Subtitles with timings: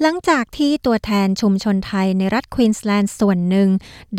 [0.00, 3.68] หลังจากที่ตัวแทนชุมชนไทยในรัฐควีนสแลนด์ส่วนหนึ่ง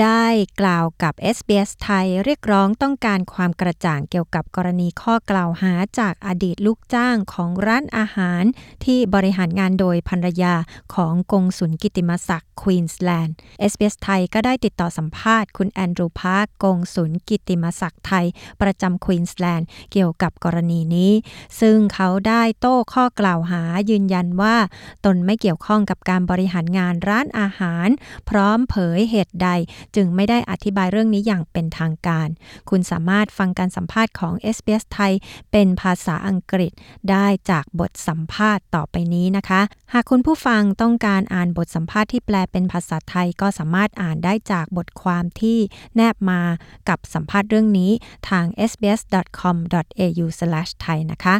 [0.02, 0.26] ได้
[0.62, 8.44] กล่าวกับ SBS ไทยเรียกร้องต้องการความกระจ่างเกี่ยวกับกรณีข้อกล่าวหาจากอดีตลูกจ้างของร้านอาหาร
[8.86, 10.56] ที่บริหารงานโดยภรรยา
[10.96, 13.36] ของกงสุลกิติมศักดิ์ควีนสแลนด์
[13.72, 18.26] SBS ไทยก็ได้ติดต่อสัมภาษณ์คุณแอนดรูพาร์กกงสุลกิติมศักดิ์ไทย
[18.62, 21.12] ประจำควีนสแลนด์เกี่ยวกับกรณีนี้
[21.60, 24.56] ซึ่งเขาได้โต้ข้อกล่าวหายืนยันว่า
[25.06, 27.88] ตนไม่เกี่ยวข้องกับการบริหารงานร้านอาหาร
[28.30, 29.50] พร้อมเผยเหตุใด
[29.96, 32.28] จึงไม่ได้อธิบายเรื่องนี้อย่างเป็นทางการ
[32.70, 35.14] คุณสามารถฟังการสัมภาษณ์ของ SBS ไทย
[35.52, 36.72] เป็นภาษาอังกฤษ
[37.10, 39.62] ได้จากบทสัมภาษณ์ต่อไปนี้นะคะ
[39.94, 45.58] หากคุณผู้ฟังต้องการอ่านบทสัมภาษณ์ที่แปลเป็นภาษาไทยก็สามารถอ่านได้จากบทความที่
[45.96, 46.42] แนบมา
[46.90, 47.92] กับสัมภาษณ์เรื่องนี้
[48.30, 51.36] ทาง sbs.com.au/thai นะคะ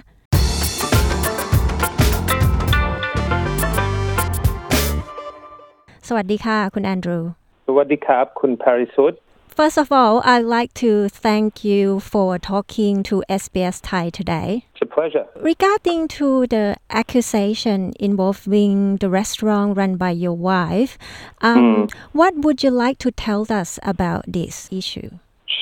[6.09, 7.19] สวัสดีค่ะ คุณแอนดรู
[7.67, 9.15] สวัสดีครับ คุณพาริสุท
[9.59, 14.67] First of all, I'd like to thank you for talking to SBS Thai today.
[14.73, 15.27] It's a pleasure.
[15.53, 20.97] Regarding to the accusation involving the restaurant run by your wife,
[21.41, 25.11] um, what would you like to tell us about this issue?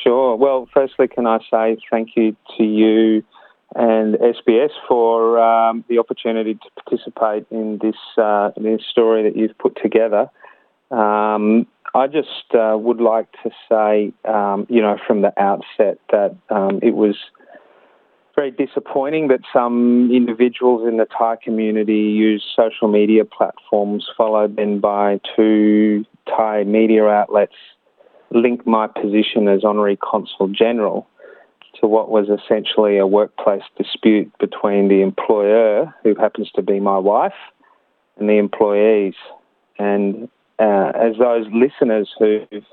[0.03, 0.37] Sure.
[0.37, 3.25] Well, firstly, can I say thank you to you
[3.76, 9.58] and SBS for um, the opportunity to participate in this uh, this story that you've
[9.58, 10.30] put together.
[10.92, 16.36] Um, I just uh, would like to say, um, you know, from the outset that
[16.50, 17.16] um, it was
[18.36, 24.80] very disappointing that some individuals in the Thai community used social media platforms, followed then
[24.80, 27.56] by two Thai media outlets,
[28.32, 31.08] link my position as Honorary Consul General
[31.80, 36.98] to what was essentially a workplace dispute between the employer, who happens to be my
[36.98, 37.34] wife,
[38.18, 39.16] and the employees.
[39.80, 42.66] And uh, as those listeners who've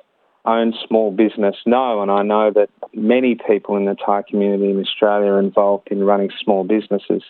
[0.45, 4.81] owned small business know, and I know that many people in the Thai community in
[4.81, 7.23] Australia are involved in running small businesses,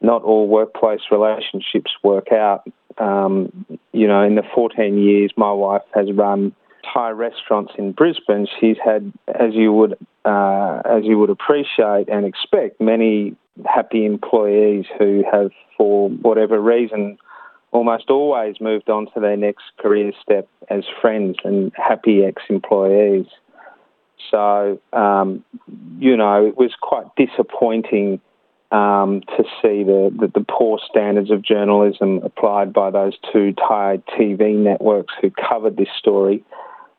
[0.00, 2.64] not all workplace relationships work out.
[2.98, 6.54] Um, you know, in the 14 years my wife has run
[6.92, 12.24] Thai restaurants in Brisbane, she's had, as you would uh, as you would appreciate and
[12.24, 13.36] expect, many
[13.66, 17.18] happy employees who have, for whatever reason,
[17.72, 23.26] almost always moved on to their next career step as friends and happy ex-employees.
[24.30, 25.44] So, um,
[25.98, 28.20] you know, it was quite disappointing
[28.70, 34.02] um, to see the, the, the poor standards of journalism applied by those two Thai
[34.18, 36.42] TV networks who covered this story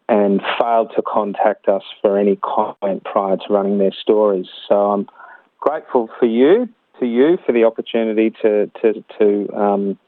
[0.08, 4.48] and failed to contact us for any comment prior to running their stories.
[4.68, 5.08] So I'm
[5.60, 10.00] grateful for you, to you, for the opportunity to to, to um,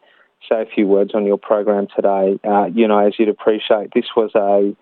[0.50, 2.40] say a few words on your program today.
[2.44, 4.75] Uh, you know, as you'd appreciate, this was a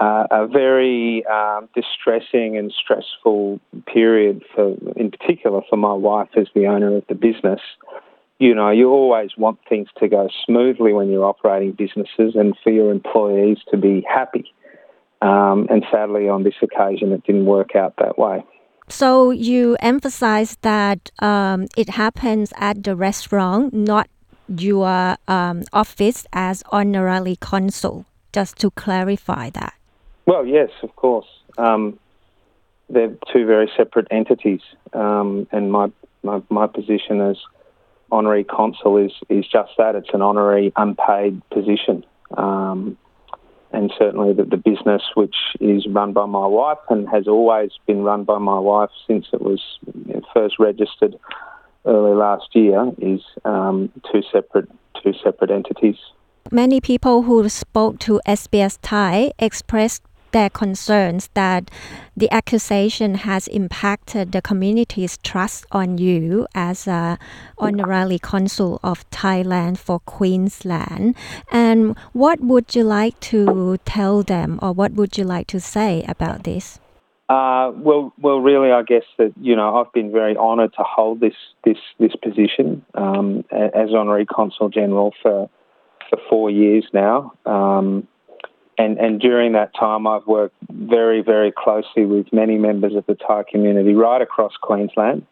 [0.00, 6.48] uh, a very um, distressing and stressful period for, in particular, for my wife as
[6.54, 7.60] the owner of the business
[8.38, 12.70] you know, you always want things to go smoothly when you're operating businesses and for
[12.70, 14.52] your employees to be happy.
[15.22, 18.44] Um, and sadly, on this occasion, it didn't work out that way.
[18.88, 24.08] So you emphasize that um, it happens at the restaurant, not
[24.48, 29.74] your um, office as honorary consul, just to clarify that.
[30.26, 31.26] Well, yes, of course.
[31.56, 31.98] Um,
[32.90, 34.60] they're two very separate entities,
[34.92, 35.90] um, and my,
[36.22, 37.36] my, my position as
[38.14, 39.94] honorary consul is is just that.
[39.94, 42.04] It's an honorary unpaid position.
[42.36, 42.96] Um,
[43.72, 48.02] and certainly the, the business, which is run by my wife and has always been
[48.02, 49.60] run by my wife since it was
[50.32, 51.16] first registered
[51.84, 54.68] early last year, is um, two separate
[55.02, 55.96] two separate entities.
[56.52, 60.02] Many people who spoke to SBS Thai expressed
[60.34, 61.70] their concerns that
[62.16, 67.16] the accusation has impacted the community's trust on you as a
[67.56, 71.14] honorary consul of Thailand for Queensland.
[71.52, 76.04] And what would you like to tell them, or what would you like to say
[76.08, 76.80] about this?
[77.28, 81.20] Uh, well, well, really, I guess that you know I've been very honoured to hold
[81.20, 85.48] this this this position um, as honorary consul general for
[86.10, 87.32] for four years now.
[87.46, 88.06] Um,
[88.78, 93.14] and, and during that time, I've worked very, very closely with many members of the
[93.14, 95.26] Thai community right across Queensland.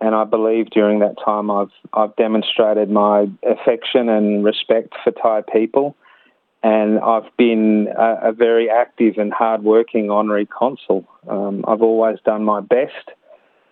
[0.00, 5.42] And I believe during that time, I've, I've demonstrated my affection and respect for Thai
[5.50, 5.96] people.
[6.62, 11.06] And I've been a, a very active and hardworking honorary consul.
[11.28, 13.10] Um, I've always done my best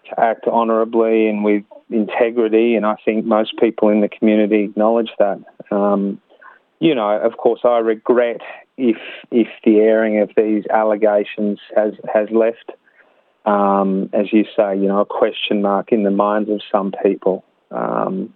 [0.09, 5.11] to act honourably and with integrity, and I think most people in the community acknowledge
[5.19, 5.41] that.
[5.71, 6.21] Um,
[6.79, 8.41] you know, of course, I regret
[8.77, 8.97] if
[9.31, 12.73] if the airing of these allegations has has left,
[13.45, 17.45] um, as you say, you know, a question mark in the minds of some people.
[17.71, 18.35] Um,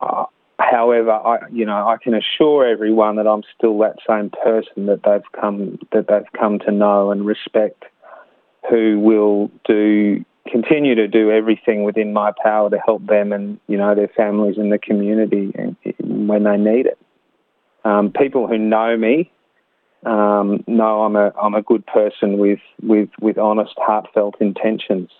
[0.00, 0.24] uh,
[0.58, 5.02] however, I you know I can assure everyone that I'm still that same person that
[5.04, 7.84] they've come that they've come to know and respect,
[8.68, 13.76] who will do continue to do everything within my power to help them and you
[13.76, 15.52] know their families and the community
[16.00, 16.98] when they need it.
[17.84, 19.30] Um, people who know me
[20.04, 25.10] um, know I'm a I'm a good person with with with honest, heartfelt intentions.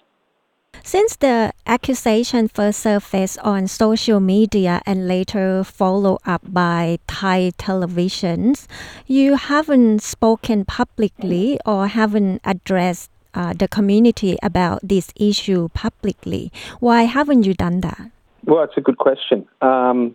[0.84, 8.66] Since the accusation first surfaced on social media and later followed up by Thai televisions,
[9.06, 16.52] you haven't spoken publicly or haven't addressed uh, the community about this issue publicly.
[16.80, 18.10] Why haven't you done that?
[18.44, 19.46] Well, it's a good question.
[19.60, 20.14] Um,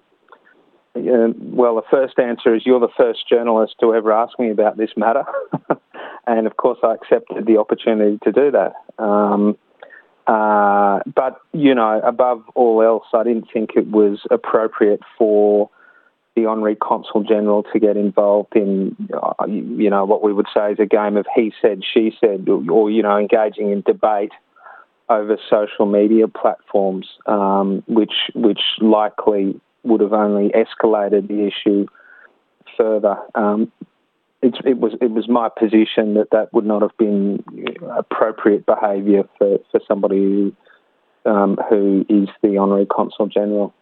[0.95, 4.77] uh, well, the first answer is you're the first journalist to ever ask me about
[4.77, 5.23] this matter.
[6.27, 8.73] and of course, I accepted the opportunity to do that.
[9.03, 9.57] Um,
[10.27, 15.69] uh, but, you know, above all else, I didn't think it was appropriate for
[16.35, 20.71] the Honorary Consul General to get involved in, uh, you know, what we would say
[20.71, 24.31] is a game of he said, she said, or, or you know, engaging in debate
[25.09, 31.85] over social media platforms, um, which which likely would have only escalated the issue
[32.77, 33.17] further.
[33.35, 33.71] Um,
[34.43, 37.43] it was it was my position that that would not have been
[37.97, 40.55] appropriate behaviour for, for somebody who,
[41.25, 43.73] um, who is the honorary consul general.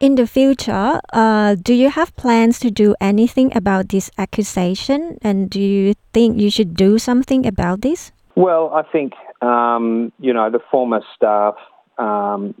[0.00, 5.50] In the future, uh, do you have plans to do anything about this accusation, and
[5.50, 8.10] do you think you should do something about this?
[8.34, 11.56] Well, I think um, you know the former staff
[12.00, 12.54] um,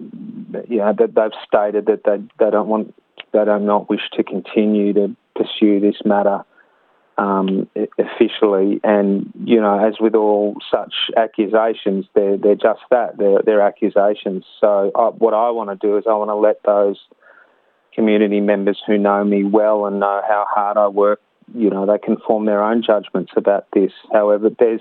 [0.68, 2.94] you know, that they've stated that they, they don't want,
[3.32, 6.44] they do not wish to continue to pursue this matter
[7.18, 8.80] um, officially.
[8.84, 13.18] And you know, as with all such accusations, they're they're just that.
[13.18, 14.44] They're they're accusations.
[14.60, 16.98] So I, what I want to do is I want to let those
[17.94, 21.20] community members who know me well and know how hard I work,
[21.54, 23.92] you know, they can form their own judgments about this.
[24.12, 24.80] However, there's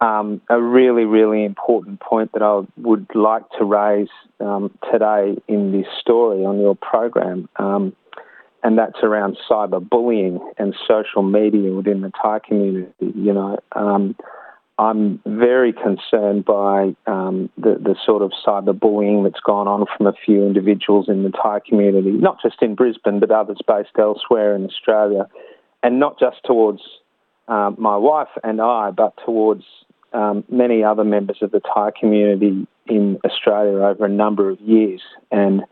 [0.00, 4.08] um, a really, really important point that I would like to raise
[4.40, 7.94] um, today in this story on your program, um,
[8.62, 12.92] and that's around cyberbullying and social media within the Thai community.
[13.00, 14.16] You know, um,
[14.78, 20.12] I'm very concerned by um, the, the sort of cyberbullying that's gone on from a
[20.12, 24.66] few individuals in the Thai community, not just in Brisbane, but others based elsewhere in
[24.66, 25.26] Australia,
[25.82, 26.82] and not just towards
[27.48, 29.64] uh, my wife and I, but towards
[30.16, 35.02] um, many other members of the Thai community in Australia over a number of years.
[35.30, 35.62] And,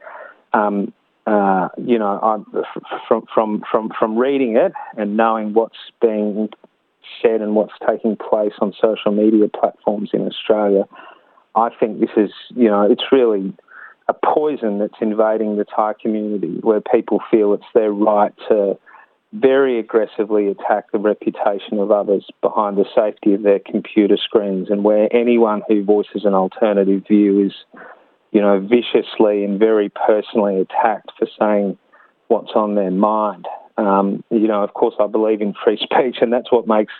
[0.53, 0.93] um,
[1.27, 2.63] uh, you know, I,
[3.09, 6.51] from, from, from, from reading it and knowing what's being
[7.23, 10.85] said and what's taking place on social media platforms in Australia,
[11.55, 13.55] I think this is, you know, it's really
[14.09, 18.79] a poison that's invading the Thai community where people feel it's their right to
[19.35, 24.85] very aggressively attack the reputation of others behind the safety of their computer screens, and
[24.85, 27.53] where anyone who voices an alternative view is,
[28.31, 31.77] you know, viciously and very personally attacked for saying
[32.29, 33.47] what's on their mind.
[33.77, 36.93] Um, you know, of course, I believe in free speech, and that's what makes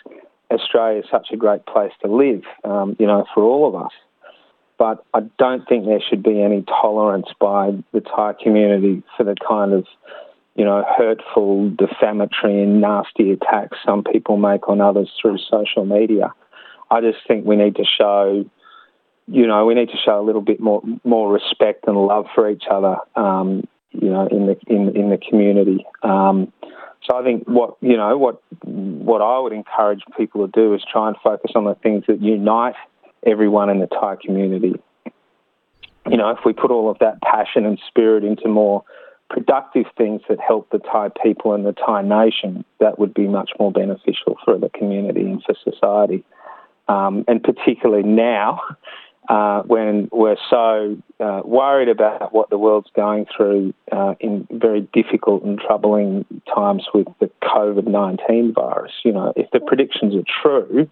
[0.51, 3.91] Australia such a great place to live, um, you know, for all of us.
[4.77, 9.35] But I don't think there should be any tolerance by the Thai community for the
[9.47, 9.85] kind of
[10.55, 16.33] you know, hurtful, defamatory, and nasty attacks some people make on others through social media.
[16.89, 18.45] I just think we need to show,
[19.27, 22.49] you know, we need to show a little bit more more respect and love for
[22.49, 25.85] each other, um, you know, in the in in the community.
[26.03, 26.53] Um,
[27.03, 30.81] so I think what you know what what I would encourage people to do is
[30.91, 32.75] try and focus on the things that unite
[33.25, 34.75] everyone in the Thai community.
[36.07, 38.83] You know, if we put all of that passion and spirit into more
[39.29, 43.51] productive things that help the Thai people and the Thai nation, that would be much
[43.59, 46.23] more beneficial for the community and for society.
[46.87, 48.61] Um, and particularly now,
[49.27, 54.81] uh, when we're so uh, worried about what the world's going through uh, in very
[54.93, 58.91] difficult and troubling times with the COVID 19 virus.
[59.03, 60.89] You know, if the predictions are true,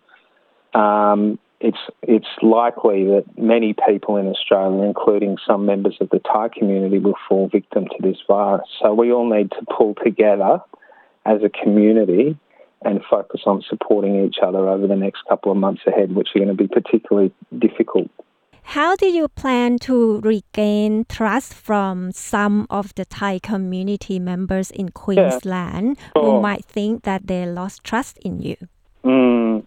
[0.74, 6.50] um, it's it's likely that many people in Australia, including some members of the Thai
[6.50, 8.68] community, will fall victim to this virus.
[8.82, 10.60] So we all need to pull together
[11.26, 12.38] as a community
[12.84, 16.40] and focus on supporting each other over the next couple of months ahead, which are
[16.40, 18.12] going to be particularly difficult.
[18.64, 24.90] How do you plan to regain trust from some of the Thai community members in
[24.90, 28.58] Queensland who might think that they lost trust in you?
[29.06, 29.66] Mm.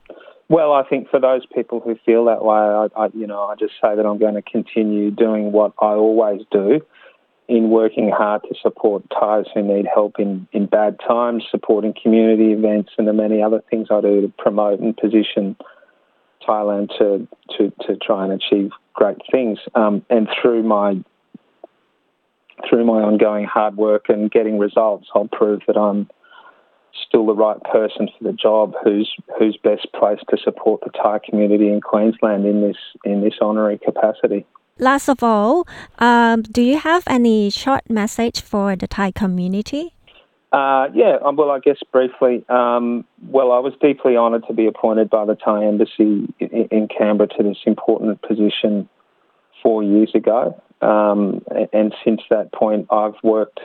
[0.48, 3.56] Well, I think for those people who feel that way, I, I, you know, I
[3.56, 6.80] just say that I'm going to continue doing what I always do
[7.48, 12.52] in working hard to support Thais who need help in, in bad times, supporting community
[12.52, 15.56] events, and the many other things I do to promote and position
[16.46, 17.26] Thailand to,
[17.56, 19.58] to, to try and achieve great things.
[19.74, 21.02] Um, and through my
[22.68, 26.08] through my ongoing hard work and getting results, I'll prove that I'm
[27.06, 31.20] still the right person for the job who's who's best placed to support the Thai
[31.28, 34.46] community in Queensland in this in this honorary capacity.
[34.78, 35.66] Last of all,
[35.98, 39.94] um, do you have any short message for the Thai community?
[40.52, 42.44] Uh, yeah, um, well, I guess briefly.
[42.48, 46.88] Um, well, I was deeply honoured to be appointed by the Thai Embassy in, in
[46.88, 48.88] Canberra to this important position
[49.62, 53.60] four years ago, um, and, and since that point, I've worked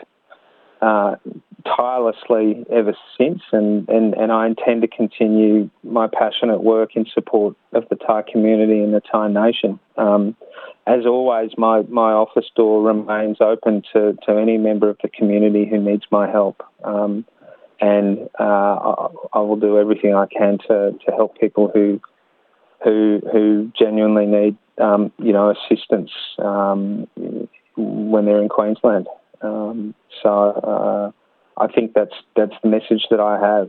[0.82, 1.16] uh,
[1.64, 7.56] tirelessly ever since, and, and, and I intend to continue my passionate work in support
[7.74, 9.80] of the Thai community and the Thai nation.
[9.98, 10.36] Um,
[10.88, 15.68] as always, my, my office door remains open to, to any member of the community
[15.70, 16.64] who needs my help.
[16.84, 17.26] Um,
[17.80, 22.00] and uh, I, I will do everything I can to, to help people who
[22.84, 27.08] who who genuinely need um, you know assistance um,
[27.76, 29.08] when they're in Queensland.
[29.49, 29.79] Um,
[30.23, 30.33] so
[30.73, 31.07] uh,
[31.65, 33.67] I think that's that's the message that I have.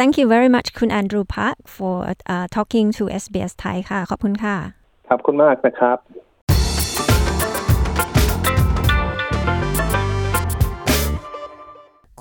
[0.00, 1.96] Thank you very much คุณ Andrew Park for
[2.34, 4.56] uh, talking to SBS Thai ค่ะ ขอบคุณค่ะ
[5.10, 5.98] ขอบคุณมากนะครับ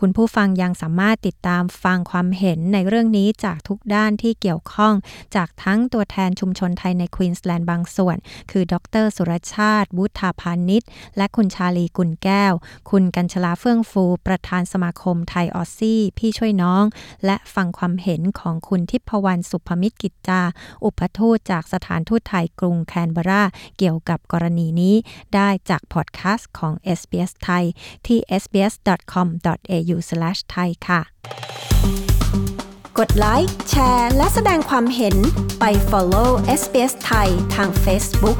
[0.02, 4.95] คุณผู้ฟังยังสามารถติดตามฟังความเห็นในเรื่องนี้จากทุกด้านที่เกี่ยวข้อง
[5.37, 8.16] จากทั้งตัวแทนชุมชนไทยในควีนสแลนด์บางส่วน
[8.50, 10.83] คือ ดร สุรชาติวุฒาพานิช
[11.16, 12.52] และคุณชาลีกุลแก้ว
[12.90, 16.85] คุณกัญชลาเฟื่องฟู ประธานสมาคมไทยออสซี่ พี่ช่วยน้อง
[17.25, 20.42] และฟังความเห็นของคุณทิพวรรณสุภมิตรกิจจา
[20.85, 23.42] อุปทูตจากสถานทูตไทยกรุงแคนเบรา
[23.78, 24.95] เกี่ยวกับกรณีนี้
[25.35, 27.64] ได้จากพอดแคสต์ของ SBS ไทย
[28.07, 28.19] ที่
[29.94, 29.97] u
[30.54, 31.00] thai ค่ะ
[32.99, 35.16] กดไลค์ แชร์ และแสดงความเห็น
[35.61, 36.30] ไป follow
[36.61, 38.38] SBS ไทยทาง Facebook